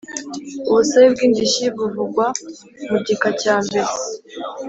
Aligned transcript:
Ubusabe 0.69 1.07
bw 1.13 1.19
indishyi 1.27 1.65
buvugwa 1.75 2.25
mu 2.89 2.97
gika 3.05 3.29
cya 3.41 3.55
mbere 3.65 3.91